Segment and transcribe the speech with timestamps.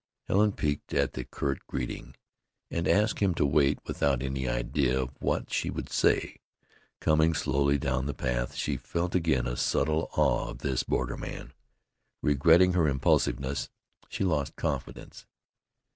[0.27, 2.15] Helen, piqued at his curt greeting,
[2.71, 6.37] had asked him to wait without any idea of what she would say.
[6.99, 11.53] Coming slowly down the path she felt again a subtle awe of this borderman.
[12.23, 13.69] Regretting her impulsiveness,
[14.09, 15.27] she lost confidence.